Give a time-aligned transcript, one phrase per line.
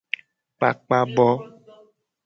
[0.57, 1.27] Kpakpa bo.